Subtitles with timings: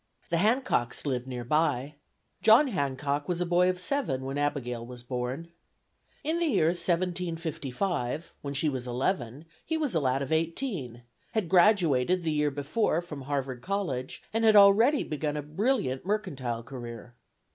[0.31, 1.93] The Hancocks lived near by.
[2.41, 5.49] John Hancock was a boy of seven when Abigail was born.
[6.23, 11.03] In the year 1755, when she was eleven, he was a lad of eighteen;
[11.33, 16.63] had graduated the year before from Harvard College and had already begun a brilliant mercantile
[16.63, 17.13] career.